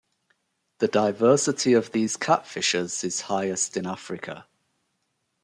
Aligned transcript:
The 0.79 0.87
diversity 0.87 1.73
of 1.73 1.91
these 1.91 2.17
catfishes 2.17 3.03
is 3.03 3.21
highest 3.21 3.77
in 3.77 3.85
Africa. 3.85 4.47